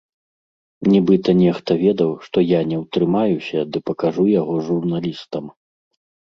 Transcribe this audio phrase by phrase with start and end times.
[0.93, 5.45] Нібыта нехта ведаў, што я не ўтрымаюся ды пакажу яго журналістам.